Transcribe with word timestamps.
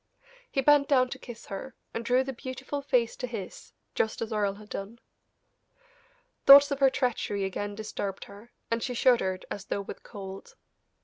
He 0.49 0.61
bent 0.61 0.87
down 0.87 1.09
to 1.09 1.19
kiss 1.19 1.45
her, 1.45 1.75
and 1.93 2.03
drew 2.03 2.23
the 2.23 2.33
beautiful 2.33 2.81
face 2.81 3.15
to 3.17 3.27
his, 3.27 3.71
just 3.93 4.19
as 4.19 4.33
Earle 4.33 4.55
had 4.55 4.69
done. 4.69 4.97
Thoughts 6.47 6.71
of 6.71 6.79
her 6.79 6.89
treachery 6.89 7.43
again 7.43 7.75
disturbed 7.75 8.23
her, 8.23 8.51
and 8.71 8.81
she 8.81 8.95
shuddered 8.95 9.45
as 9.51 9.65
though 9.65 9.81
with 9.81 10.01
cold. 10.01 10.55